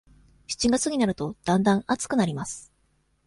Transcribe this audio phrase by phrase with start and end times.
[0.47, 2.73] 七月になると、だんだん暑くなります。